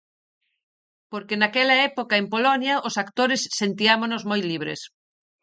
Porque 1.11 1.35
naquela 1.41 1.75
época 1.89 2.15
en 2.21 2.25
Polonia 2.33 2.75
os 2.87 2.95
actores 3.03 3.41
sentiámonos 3.59 4.21
moi 4.29 4.41
libres. 4.51 4.81